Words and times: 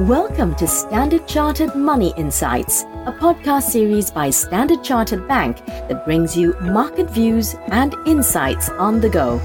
Welcome 0.00 0.54
to 0.56 0.66
Standard 0.66 1.26
Chartered 1.26 1.74
Money 1.74 2.12
Insights, 2.18 2.82
a 3.06 3.16
podcast 3.18 3.62
series 3.62 4.10
by 4.10 4.28
Standard 4.28 4.84
Chartered 4.84 5.26
Bank 5.26 5.64
that 5.64 6.04
brings 6.04 6.36
you 6.36 6.54
market 6.60 7.08
views 7.08 7.56
and 7.68 7.94
insights 8.04 8.68
on 8.68 9.00
the 9.00 9.08
go. 9.08 9.38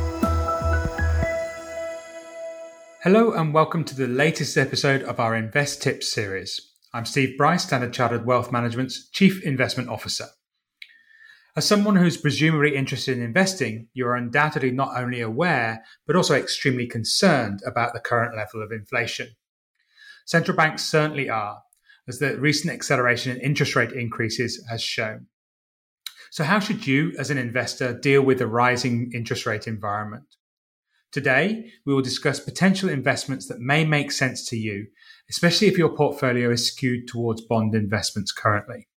Hello, 3.01 3.31
and 3.31 3.53
welcome 3.53 3.85
to 3.85 3.95
the 3.95 4.07
latest 4.07 4.57
episode 4.57 5.03
of 5.03 5.21
our 5.21 5.37
Invest 5.37 5.81
Tips 5.81 6.11
series. 6.11 6.73
I'm 6.93 7.05
Steve 7.05 7.37
Brice, 7.37 7.63
Standard 7.63 7.93
Chartered 7.93 8.25
Wealth 8.25 8.51
Management's 8.51 9.09
Chief 9.11 9.41
Investment 9.43 9.87
Officer. 9.87 10.25
As 11.55 11.65
someone 11.65 11.95
who's 11.95 12.17
presumably 12.17 12.75
interested 12.75 13.17
in 13.17 13.23
investing, 13.23 13.87
you 13.93 14.05
are 14.05 14.17
undoubtedly 14.17 14.71
not 14.71 14.99
only 14.99 15.21
aware, 15.21 15.85
but 16.05 16.17
also 16.17 16.35
extremely 16.35 16.87
concerned 16.87 17.61
about 17.65 17.93
the 17.93 18.01
current 18.01 18.35
level 18.35 18.61
of 18.61 18.73
inflation. 18.73 19.29
Central 20.25 20.55
banks 20.55 20.83
certainly 20.83 21.29
are, 21.29 21.61
as 22.07 22.19
the 22.19 22.39
recent 22.39 22.73
acceleration 22.73 23.35
in 23.35 23.41
interest 23.41 23.75
rate 23.75 23.91
increases 23.91 24.63
has 24.69 24.81
shown. 24.81 25.27
So, 26.31 26.43
how 26.45 26.59
should 26.59 26.87
you, 26.87 27.13
as 27.19 27.29
an 27.29 27.37
investor, 27.37 27.97
deal 27.97 28.21
with 28.21 28.39
the 28.39 28.47
rising 28.47 29.11
interest 29.13 29.45
rate 29.45 29.67
environment? 29.67 30.23
Today, 31.11 31.71
we 31.85 31.93
will 31.93 32.01
discuss 32.01 32.39
potential 32.39 32.87
investments 32.87 33.47
that 33.47 33.59
may 33.59 33.83
make 33.83 34.13
sense 34.13 34.47
to 34.47 34.55
you, 34.55 34.87
especially 35.29 35.67
if 35.67 35.77
your 35.77 35.93
portfolio 35.93 36.51
is 36.51 36.65
skewed 36.65 37.09
towards 37.09 37.41
bond 37.41 37.75
investments 37.75 38.31
currently. 38.31 38.87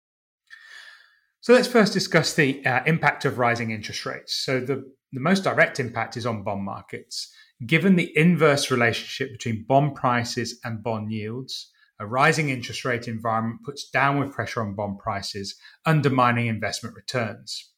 So, 1.41 1.53
let's 1.53 1.67
first 1.67 1.93
discuss 1.93 2.35
the 2.35 2.65
uh, 2.65 2.85
impact 2.87 3.25
of 3.25 3.39
rising 3.39 3.73
interest 3.73 4.07
rates. 4.07 4.35
So, 4.35 4.61
the, 4.61 4.85
the 5.13 5.21
most 5.21 5.43
direct 5.43 5.81
impact 5.81 6.17
is 6.17 6.27
on 6.27 6.45
bond 6.45 6.65
markets. 6.65 7.35
Given 7.65 7.97
the 7.97 8.13
inverse 8.17 8.71
relationship 8.71 9.33
between 9.33 9.65
bond 9.67 9.95
prices 9.95 10.59
and 10.65 10.83
bond 10.83 11.13
yields, 11.13 11.71
a 12.01 12.07
rising 12.07 12.49
interest 12.49 12.85
rate 12.85 13.07
environment 13.07 13.61
puts 13.65 13.89
downward 13.89 14.33
pressure 14.33 14.61
on 14.61 14.75
bond 14.75 14.99
prices, 14.99 15.55
undermining 15.87 16.49
investment 16.49 16.97
returns. 16.97 17.71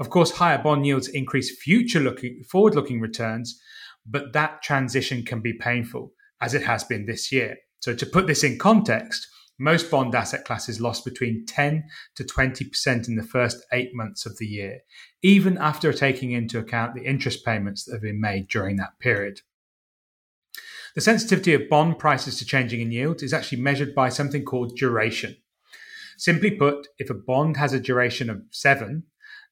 Of 0.00 0.08
course, 0.08 0.32
higher 0.32 0.62
bond 0.62 0.86
yields 0.86 1.08
increase 1.08 1.60
future 1.62 2.00
looking, 2.00 2.42
forward 2.42 2.74
looking 2.74 3.00
returns, 3.00 3.60
but 4.06 4.32
that 4.32 4.62
transition 4.62 5.24
can 5.24 5.40
be 5.40 5.52
painful, 5.52 6.12
as 6.40 6.54
it 6.54 6.62
has 6.62 6.82
been 6.82 7.06
this 7.06 7.30
year. 7.30 7.58
So, 7.80 7.94
to 7.94 8.06
put 8.06 8.26
this 8.26 8.42
in 8.42 8.58
context, 8.58 9.28
most 9.62 9.90
bond 9.90 10.14
asset 10.14 10.44
classes 10.44 10.80
lost 10.80 11.04
between 11.04 11.46
10 11.46 11.84
to 12.16 12.24
20% 12.24 13.08
in 13.08 13.14
the 13.14 13.22
first 13.22 13.64
eight 13.72 13.94
months 13.94 14.26
of 14.26 14.38
the 14.38 14.46
year, 14.46 14.80
even 15.22 15.56
after 15.56 15.92
taking 15.92 16.32
into 16.32 16.58
account 16.58 16.94
the 16.94 17.04
interest 17.04 17.44
payments 17.44 17.84
that 17.84 17.92
have 17.92 18.02
been 18.02 18.20
made 18.20 18.48
during 18.48 18.76
that 18.76 18.98
period. 18.98 19.40
The 20.94 21.00
sensitivity 21.00 21.54
of 21.54 21.70
bond 21.70 21.98
prices 21.98 22.38
to 22.38 22.44
changing 22.44 22.80
in 22.80 22.90
yield 22.90 23.22
is 23.22 23.32
actually 23.32 23.62
measured 23.62 23.94
by 23.94 24.08
something 24.08 24.44
called 24.44 24.76
duration. 24.76 25.36
Simply 26.18 26.50
put, 26.50 26.88
if 26.98 27.08
a 27.08 27.14
bond 27.14 27.56
has 27.56 27.72
a 27.72 27.80
duration 27.80 28.28
of 28.28 28.42
seven, 28.50 29.04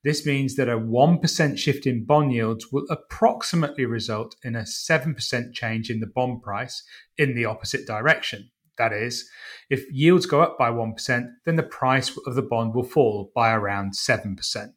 this 0.02 0.26
means 0.26 0.56
that 0.56 0.68
a 0.68 0.78
1% 0.78 1.58
shift 1.58 1.86
in 1.86 2.04
bond 2.04 2.32
yields 2.32 2.72
will 2.72 2.86
approximately 2.90 3.84
result 3.84 4.34
in 4.42 4.56
a 4.56 4.62
7% 4.62 5.52
change 5.52 5.90
in 5.90 6.00
the 6.00 6.06
bond 6.06 6.42
price 6.42 6.82
in 7.16 7.34
the 7.34 7.44
opposite 7.44 7.86
direction. 7.86 8.50
That 8.80 8.94
is, 8.94 9.28
if 9.68 9.84
yields 9.92 10.24
go 10.24 10.40
up 10.40 10.56
by 10.58 10.70
1%, 10.70 11.26
then 11.44 11.56
the 11.56 11.62
price 11.62 12.16
of 12.26 12.34
the 12.34 12.40
bond 12.40 12.74
will 12.74 12.82
fall 12.82 13.30
by 13.34 13.52
around 13.52 13.92
7%. 13.92 14.70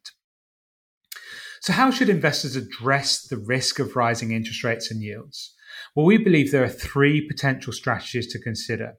So, 1.62 1.72
how 1.72 1.90
should 1.90 2.10
investors 2.10 2.54
address 2.54 3.26
the 3.26 3.38
risk 3.38 3.78
of 3.78 3.96
rising 3.96 4.32
interest 4.32 4.62
rates 4.62 4.90
and 4.90 5.02
yields? 5.02 5.54
Well, 5.96 6.04
we 6.04 6.18
believe 6.18 6.52
there 6.52 6.62
are 6.62 6.68
three 6.68 7.26
potential 7.26 7.72
strategies 7.72 8.30
to 8.34 8.38
consider. 8.38 8.98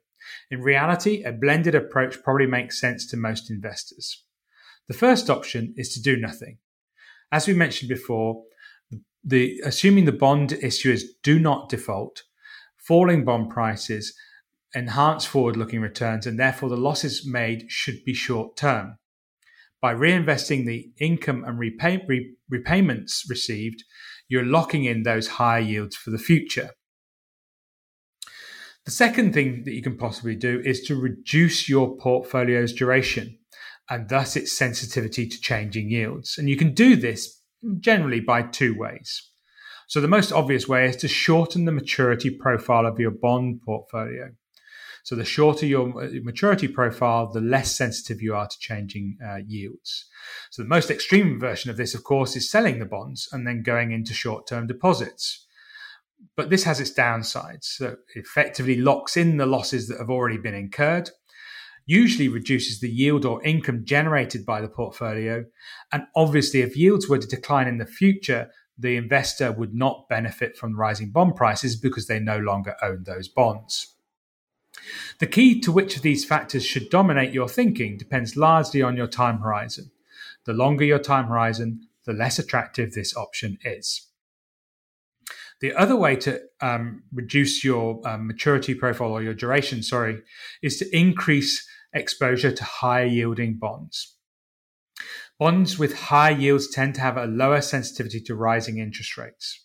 In 0.49 0.61
reality, 0.61 1.21
a 1.23 1.31
blended 1.31 1.75
approach 1.75 2.23
probably 2.23 2.47
makes 2.47 2.81
sense 2.81 3.07
to 3.11 3.17
most 3.17 3.51
investors. 3.51 4.23
The 4.87 4.95
first 4.95 5.29
option 5.29 5.75
is 5.77 5.93
to 5.93 6.01
do 6.01 6.17
nothing. 6.17 6.57
As 7.31 7.47
we 7.47 7.53
mentioned 7.53 7.89
before, 7.89 8.41
the, 9.23 9.61
assuming 9.63 10.05
the 10.05 10.11
bond 10.11 10.49
issuers 10.63 11.03
do 11.21 11.37
not 11.37 11.69
default, 11.69 12.23
falling 12.75 13.23
bond 13.23 13.51
prices 13.51 14.15
enhance 14.75 15.25
forward 15.25 15.57
looking 15.57 15.81
returns, 15.81 16.27
and 16.27 16.39
therefore 16.39 16.69
the 16.69 16.77
losses 16.77 17.25
made 17.25 17.65
should 17.69 18.03
be 18.05 18.13
short 18.13 18.57
term. 18.57 18.97
By 19.81 19.93
reinvesting 19.93 20.65
the 20.65 20.91
income 20.99 21.43
and 21.45 21.59
repay, 21.59 22.03
re, 22.07 22.35
repayments 22.49 23.25
received, 23.29 23.83
you're 24.27 24.45
locking 24.45 24.85
in 24.85 25.03
those 25.03 25.27
higher 25.27 25.61
yields 25.61 25.95
for 25.95 26.09
the 26.09 26.17
future. 26.17 26.71
The 28.85 28.91
second 28.91 29.33
thing 29.33 29.63
that 29.65 29.73
you 29.73 29.81
can 29.81 29.97
possibly 29.97 30.35
do 30.35 30.61
is 30.63 30.81
to 30.83 30.95
reduce 30.95 31.67
your 31.67 31.97
portfolio's 31.97 32.73
duration 32.73 33.39
and 33.89 34.09
thus 34.09 34.35
its 34.35 34.55
sensitivity 34.55 35.27
to 35.27 35.41
changing 35.41 35.89
yields. 35.89 36.37
And 36.37 36.49
you 36.49 36.57
can 36.57 36.73
do 36.73 36.95
this 36.95 37.41
generally 37.79 38.19
by 38.19 38.43
two 38.43 38.77
ways. 38.77 39.31
So, 39.87 40.01
the 40.01 40.07
most 40.07 40.31
obvious 40.31 40.67
way 40.67 40.85
is 40.85 40.95
to 40.97 41.07
shorten 41.07 41.65
the 41.65 41.71
maturity 41.71 42.29
profile 42.31 42.87
of 42.87 42.99
your 42.99 43.11
bond 43.11 43.61
portfolio. 43.63 44.31
So 45.05 45.15
the 45.15 45.23
shorter 45.23 45.67
your 45.67 46.03
uh, 46.03 46.09
maturity 46.23 46.67
profile, 46.67 47.31
the 47.31 47.39
less 47.39 47.75
sensitive 47.77 48.23
you 48.23 48.33
are 48.33 48.47
to 48.47 48.59
changing 48.59 49.19
uh, 49.23 49.37
yields. 49.45 50.05
So 50.49 50.63
the 50.63 50.67
most 50.67 50.89
extreme 50.89 51.39
version 51.39 51.69
of 51.69 51.77
this, 51.77 51.93
of 51.93 52.03
course, 52.03 52.35
is 52.35 52.49
selling 52.49 52.79
the 52.79 52.87
bonds 52.87 53.29
and 53.31 53.45
then 53.45 53.61
going 53.61 53.91
into 53.91 54.15
short-term 54.15 54.65
deposits. 54.65 55.45
But 56.35 56.49
this 56.49 56.63
has 56.63 56.79
its 56.79 56.91
downsides. 56.91 57.65
So 57.65 57.97
effectively 58.15 58.77
locks 58.77 59.15
in 59.15 59.37
the 59.37 59.45
losses 59.45 59.87
that 59.89 59.99
have 59.99 60.09
already 60.09 60.39
been 60.39 60.55
incurred 60.55 61.11
usually 61.85 62.27
reduces 62.27 62.79
the 62.79 62.89
yield 62.89 63.25
or 63.25 63.43
income 63.43 63.85
generated 63.85 64.43
by 64.43 64.59
the 64.59 64.67
portfolio. 64.67 65.45
And 65.91 66.07
obviously, 66.15 66.61
if 66.61 66.75
yields 66.75 67.07
were 67.07 67.19
to 67.19 67.27
decline 67.27 67.67
in 67.67 67.77
the 67.77 67.85
future, 67.85 68.49
the 68.75 68.95
investor 68.95 69.51
would 69.51 69.75
not 69.75 70.09
benefit 70.09 70.57
from 70.57 70.75
rising 70.75 71.11
bond 71.11 71.35
prices 71.35 71.79
because 71.79 72.07
they 72.07 72.19
no 72.19 72.39
longer 72.39 72.75
own 72.81 73.03
those 73.05 73.27
bonds. 73.27 73.94
The 75.19 75.27
key 75.27 75.59
to 75.61 75.71
which 75.71 75.95
of 75.95 76.01
these 76.01 76.25
factors 76.25 76.65
should 76.65 76.89
dominate 76.89 77.33
your 77.33 77.47
thinking 77.47 77.97
depends 77.97 78.37
largely 78.37 78.81
on 78.81 78.97
your 78.97 79.07
time 79.07 79.39
horizon. 79.39 79.91
The 80.45 80.53
longer 80.53 80.85
your 80.85 80.99
time 80.99 81.25
horizon, 81.27 81.87
the 82.05 82.13
less 82.13 82.39
attractive 82.39 82.93
this 82.93 83.15
option 83.15 83.57
is. 83.63 84.07
The 85.61 85.73
other 85.73 85.95
way 85.95 86.15
to 86.17 86.41
um, 86.61 87.03
reduce 87.13 87.63
your 87.63 88.01
um, 88.07 88.27
maturity 88.27 88.75
profile 88.75 89.11
or 89.11 89.23
your 89.23 89.33
duration, 89.33 89.83
sorry, 89.83 90.21
is 90.61 90.77
to 90.77 90.95
increase 90.95 91.67
exposure 91.93 92.51
to 92.51 92.63
higher 92.63 93.05
yielding 93.05 93.57
bonds. 93.57 94.17
Bonds 95.39 95.79
with 95.79 95.95
high 95.95 96.29
yields 96.29 96.69
tend 96.69 96.95
to 96.95 97.01
have 97.01 97.17
a 97.17 97.25
lower 97.25 97.61
sensitivity 97.61 98.21
to 98.21 98.35
rising 98.35 98.77
interest 98.77 99.17
rates. 99.17 99.63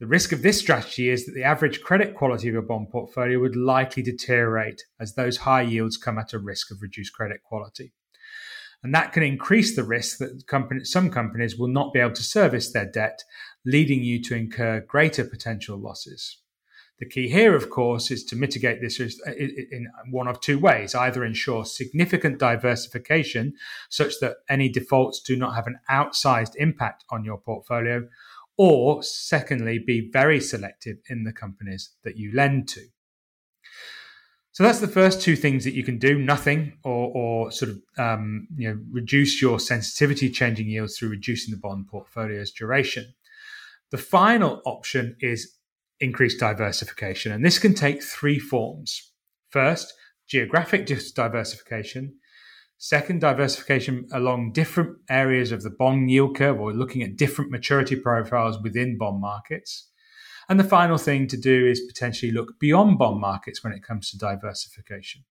The 0.00 0.06
risk 0.06 0.30
of 0.30 0.42
this 0.42 0.60
strategy 0.60 1.08
is 1.08 1.26
that 1.26 1.32
the 1.32 1.42
average 1.42 1.82
credit 1.82 2.14
quality 2.14 2.46
of 2.46 2.54
your 2.54 2.62
bond 2.62 2.90
portfolio 2.90 3.40
would 3.40 3.56
likely 3.56 4.02
deteriorate 4.02 4.84
as 5.00 5.14
those 5.14 5.38
high 5.38 5.62
yields 5.62 5.96
come 5.96 6.18
at 6.18 6.32
a 6.32 6.38
risk 6.38 6.70
of 6.70 6.80
reduced 6.80 7.12
credit 7.12 7.42
quality. 7.42 7.92
And 8.84 8.94
that 8.94 9.12
can 9.12 9.24
increase 9.24 9.74
the 9.74 9.82
risk 9.82 10.18
that 10.18 10.46
company, 10.46 10.84
some 10.84 11.10
companies 11.10 11.58
will 11.58 11.68
not 11.68 11.92
be 11.92 11.98
able 11.98 12.12
to 12.12 12.22
service 12.22 12.70
their 12.70 12.88
debt, 12.88 13.24
leading 13.66 14.04
you 14.04 14.22
to 14.22 14.36
incur 14.36 14.84
greater 14.86 15.24
potential 15.24 15.76
losses. 15.76 16.42
The 17.00 17.08
key 17.08 17.28
here, 17.28 17.56
of 17.56 17.70
course, 17.70 18.10
is 18.12 18.24
to 18.24 18.36
mitigate 18.36 18.80
this 18.80 19.00
uh, 19.00 19.32
in 19.32 19.88
one 20.10 20.26
of 20.28 20.40
two 20.40 20.58
ways 20.58 20.94
either 20.94 21.24
ensure 21.24 21.64
significant 21.64 22.38
diversification 22.38 23.54
such 23.88 24.18
that 24.20 24.38
any 24.48 24.68
defaults 24.68 25.20
do 25.20 25.36
not 25.36 25.54
have 25.54 25.66
an 25.66 25.78
outsized 25.90 26.54
impact 26.56 27.04
on 27.10 27.24
your 27.24 27.38
portfolio, 27.38 28.08
or 28.58 29.02
secondly, 29.02 29.78
be 29.78 30.10
very 30.12 30.40
selective 30.40 30.98
in 31.08 31.24
the 31.24 31.32
companies 31.32 31.90
that 32.04 32.16
you 32.16 32.32
lend 32.34 32.68
to. 32.68 32.80
So 34.52 34.64
that's 34.64 34.80
the 34.80 34.88
first 34.88 35.22
two 35.22 35.36
things 35.36 35.62
that 35.62 35.74
you 35.74 35.84
can 35.84 35.98
do: 35.98 36.18
nothing, 36.18 36.72
or, 36.82 37.12
or 37.14 37.52
sort 37.52 37.70
of 37.70 37.80
um, 37.96 38.48
you 38.56 38.68
know 38.68 38.80
reduce 38.90 39.40
your 39.40 39.60
sensitivity 39.60 40.28
changing 40.28 40.68
yields 40.68 40.98
through 40.98 41.10
reducing 41.10 41.52
the 41.52 41.60
bond 41.60 41.86
portfolio's 41.86 42.50
duration. 42.50 43.14
The 43.90 43.98
final 43.98 44.60
option 44.66 45.16
is 45.20 45.54
increased 46.00 46.40
diversification, 46.40 47.30
and 47.30 47.44
this 47.44 47.60
can 47.60 47.72
take 47.72 48.02
three 48.02 48.40
forms. 48.40 49.12
First, 49.50 49.94
geographic 50.26 50.86
diversification. 50.86 52.16
Second, 52.80 53.20
diversification 53.20 54.06
along 54.12 54.52
different 54.52 54.98
areas 55.10 55.50
of 55.50 55.62
the 55.62 55.70
bond 55.70 56.12
yield 56.12 56.36
curve 56.36 56.60
or 56.60 56.72
looking 56.72 57.02
at 57.02 57.16
different 57.16 57.50
maturity 57.50 57.96
profiles 57.96 58.62
within 58.62 58.96
bond 58.96 59.20
markets. 59.20 59.88
And 60.48 60.60
the 60.60 60.64
final 60.64 60.96
thing 60.96 61.26
to 61.26 61.36
do 61.36 61.66
is 61.66 61.80
potentially 61.80 62.30
look 62.30 62.60
beyond 62.60 62.98
bond 62.98 63.20
markets 63.20 63.64
when 63.64 63.72
it 63.72 63.82
comes 63.82 64.10
to 64.10 64.18
diversification. 64.18 65.24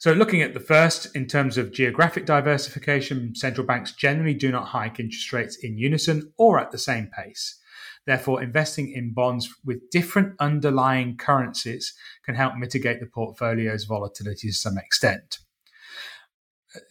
So, 0.00 0.12
looking 0.12 0.42
at 0.42 0.54
the 0.54 0.60
first, 0.60 1.14
in 1.14 1.26
terms 1.26 1.56
of 1.56 1.72
geographic 1.72 2.26
diversification, 2.26 3.34
central 3.36 3.66
banks 3.66 3.92
generally 3.92 4.34
do 4.34 4.50
not 4.50 4.68
hike 4.68 4.98
interest 4.98 5.32
rates 5.32 5.56
in 5.56 5.78
unison 5.78 6.32
or 6.36 6.58
at 6.58 6.72
the 6.72 6.78
same 6.78 7.10
pace. 7.16 7.60
Therefore, 8.06 8.42
investing 8.42 8.90
in 8.90 9.14
bonds 9.14 9.54
with 9.64 9.90
different 9.90 10.34
underlying 10.40 11.16
currencies 11.16 11.94
can 12.24 12.34
help 12.34 12.56
mitigate 12.56 13.00
the 13.00 13.06
portfolio's 13.06 13.84
volatility 13.84 14.48
to 14.48 14.54
some 14.54 14.78
extent. 14.78 15.38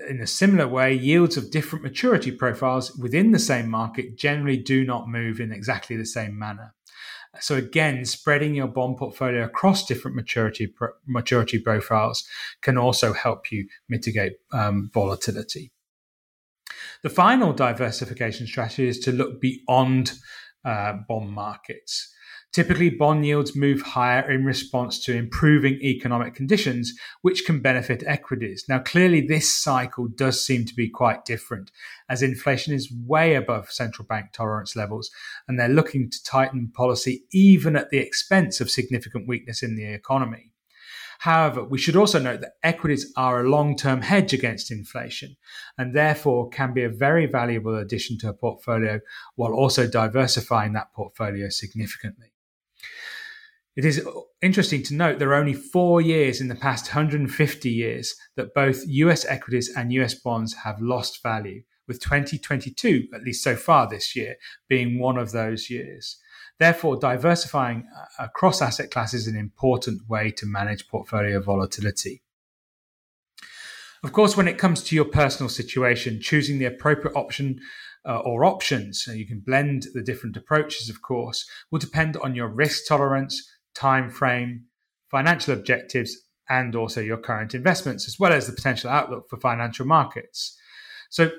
In 0.09 0.21
a 0.21 0.27
similar 0.27 0.67
way, 0.67 0.93
yields 0.93 1.37
of 1.37 1.51
different 1.51 1.83
maturity 1.83 2.31
profiles 2.31 2.95
within 2.97 3.31
the 3.31 3.39
same 3.39 3.69
market 3.69 4.17
generally 4.17 4.57
do 4.57 4.83
not 4.83 5.07
move 5.07 5.39
in 5.39 5.51
exactly 5.51 5.95
the 5.95 6.05
same 6.05 6.37
manner. 6.37 6.73
So 7.39 7.55
again, 7.55 8.05
spreading 8.05 8.55
your 8.55 8.67
bond 8.67 8.97
portfolio 8.97 9.43
across 9.43 9.85
different 9.85 10.15
maturity 10.15 10.73
maturity 11.05 11.59
profiles 11.59 12.27
can 12.61 12.77
also 12.77 13.13
help 13.13 13.51
you 13.51 13.67
mitigate 13.87 14.33
um, 14.51 14.89
volatility. 14.93 15.71
The 17.03 17.09
final 17.09 17.53
diversification 17.53 18.47
strategy 18.47 18.87
is 18.87 18.99
to 19.01 19.11
look 19.11 19.39
beyond 19.39 20.13
uh, 20.67 20.93
bond 21.07 21.31
markets. 21.31 22.13
Typically, 22.53 22.89
bond 22.89 23.25
yields 23.25 23.55
move 23.55 23.81
higher 23.81 24.29
in 24.31 24.43
response 24.43 24.99
to 25.03 25.15
improving 25.15 25.75
economic 25.81 26.33
conditions, 26.33 26.93
which 27.21 27.45
can 27.45 27.59
benefit 27.59 28.03
equities. 28.07 28.65
Now, 28.67 28.79
clearly, 28.79 29.21
this 29.21 29.53
cycle 29.55 30.07
does 30.07 30.45
seem 30.45 30.65
to 30.65 30.75
be 30.75 30.89
quite 30.89 31.23
different, 31.23 31.71
as 32.09 32.23
inflation 32.23 32.73
is 32.73 32.91
way 33.05 33.35
above 33.35 33.71
central 33.71 34.07
bank 34.07 34.31
tolerance 34.33 34.75
levels, 34.75 35.11
and 35.47 35.59
they're 35.59 35.69
looking 35.69 36.09
to 36.09 36.23
tighten 36.23 36.71
policy 36.73 37.23
even 37.31 37.75
at 37.75 37.89
the 37.89 37.99
expense 37.99 38.59
of 38.59 38.71
significant 38.71 39.27
weakness 39.27 39.61
in 39.61 39.75
the 39.75 39.85
economy. 39.85 40.51
However, 41.19 41.63
we 41.63 41.77
should 41.77 41.95
also 41.95 42.19
note 42.19 42.41
that 42.41 42.53
equities 42.63 43.11
are 43.17 43.41
a 43.41 43.49
long 43.49 43.75
term 43.75 44.01
hedge 44.01 44.33
against 44.33 44.71
inflation 44.71 45.35
and 45.77 45.95
therefore 45.95 46.49
can 46.49 46.73
be 46.73 46.83
a 46.83 46.89
very 46.89 47.25
valuable 47.25 47.75
addition 47.75 48.17
to 48.19 48.29
a 48.29 48.33
portfolio 48.33 48.99
while 49.35 49.53
also 49.53 49.87
diversifying 49.87 50.73
that 50.73 50.93
portfolio 50.93 51.49
significantly. 51.49 52.33
It 53.75 53.85
is 53.85 54.03
interesting 54.41 54.81
to 54.83 54.95
note 54.95 55.19
there 55.19 55.29
are 55.29 55.35
only 55.35 55.53
four 55.53 56.01
years 56.01 56.41
in 56.41 56.47
the 56.47 56.55
past 56.55 56.87
150 56.87 57.69
years 57.69 58.15
that 58.35 58.55
both 58.55 58.83
US 58.87 59.23
equities 59.25 59.71
and 59.75 59.93
US 59.93 60.15
bonds 60.15 60.55
have 60.63 60.81
lost 60.81 61.21
value, 61.21 61.61
with 61.87 62.01
2022, 62.01 63.07
at 63.13 63.21
least 63.21 63.43
so 63.43 63.55
far 63.55 63.87
this 63.87 64.15
year, 64.15 64.35
being 64.67 64.99
one 64.99 65.17
of 65.17 65.31
those 65.31 65.69
years. 65.69 66.17
Therefore, 66.59 66.97
diversifying 66.97 67.87
uh, 67.95 68.25
across 68.25 68.61
asset 68.61 68.89
classes 68.89 69.21
is 69.21 69.33
an 69.33 69.39
important 69.39 70.09
way 70.09 70.31
to 70.31 70.45
manage 70.45 70.87
portfolio 70.87 71.39
volatility. 71.39 72.23
Of 74.03 74.11
course, 74.13 74.37
when 74.37 74.47
it 74.47 74.57
comes 74.57 74.83
to 74.83 74.95
your 74.95 75.05
personal 75.05 75.49
situation, 75.49 76.21
choosing 76.21 76.59
the 76.59 76.65
appropriate 76.65 77.15
option 77.15 77.59
uh, 78.07 78.19
or 78.19 78.45
options, 78.45 79.03
so 79.03 79.11
you 79.11 79.27
can 79.27 79.39
blend 79.39 79.87
the 79.93 80.03
different 80.03 80.37
approaches, 80.37 80.89
of 80.89 81.01
course, 81.01 81.49
will 81.71 81.79
depend 81.79 82.15
on 82.17 82.35
your 82.35 82.47
risk 82.47 82.87
tolerance, 82.87 83.51
time 83.75 84.09
frame, 84.09 84.65
financial 85.09 85.53
objectives, 85.53 86.15
and 86.49 86.75
also 86.75 87.01
your 87.01 87.17
current 87.17 87.53
investments, 87.53 88.07
as 88.07 88.17
well 88.19 88.31
as 88.31 88.47
the 88.47 88.53
potential 88.53 88.89
outlook 88.89 89.29
for 89.29 89.37
financial 89.37 89.85
markets. 89.85 90.57
So 91.09 91.31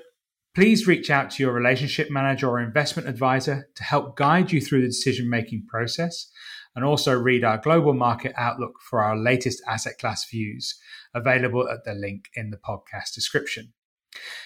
please 0.59 0.85
reach 0.85 1.09
out 1.09 1.31
to 1.31 1.41
your 1.41 1.53
relationship 1.53 2.11
manager 2.11 2.49
or 2.49 2.59
investment 2.59 3.07
advisor 3.07 3.69
to 3.75 3.81
help 3.81 4.17
guide 4.17 4.51
you 4.51 4.59
through 4.59 4.81
the 4.81 4.87
decision 4.87 5.29
making 5.29 5.65
process. 5.69 6.29
And 6.75 6.83
also 6.83 7.17
read 7.17 7.45
our 7.45 7.57
global 7.57 7.93
market 7.93 8.33
outlook 8.35 8.73
for 8.81 9.01
our 9.01 9.15
latest 9.17 9.61
asset 9.65 9.93
class 10.01 10.29
views, 10.29 10.77
available 11.13 11.69
at 11.69 11.85
the 11.85 11.93
link 11.93 12.25
in 12.33 12.49
the 12.49 12.57
podcast 12.57 13.13
description. 13.15 13.71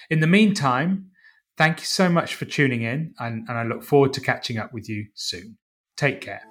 In 0.08 0.20
the 0.20 0.28
meantime, 0.28 1.10
thank 1.58 1.80
you 1.80 1.86
so 1.86 2.08
much 2.08 2.36
for 2.36 2.44
tuning 2.44 2.82
in, 2.82 3.12
and, 3.18 3.48
and 3.48 3.58
I 3.58 3.64
look 3.64 3.82
forward 3.82 4.12
to 4.12 4.20
catching 4.20 4.56
up 4.56 4.72
with 4.72 4.88
you 4.88 5.06
soon. 5.14 5.58
Take 5.96 6.20
care. 6.20 6.42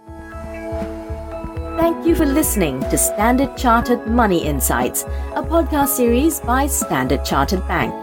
Thank 1.77 2.05
you 2.05 2.15
for 2.15 2.25
listening 2.25 2.81
to 2.81 2.97
Standard 2.97 3.55
Chartered 3.55 4.07
Money 4.07 4.43
Insights, 4.43 5.03
a 5.35 5.41
podcast 5.41 5.95
series 5.95 6.41
by 6.41 6.67
Standard 6.67 7.23
Chartered 7.23 7.65
Bank. 7.65 8.02